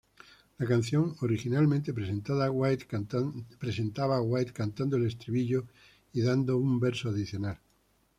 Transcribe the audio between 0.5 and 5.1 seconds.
La canción originalmente presentaba a White cantando el